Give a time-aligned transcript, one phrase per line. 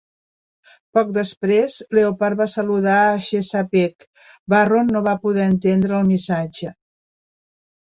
[0.97, 4.11] Poc després, "Leopard" va saludar a "Chesapeake";
[4.57, 6.79] Barron no va poder entendre el missatge.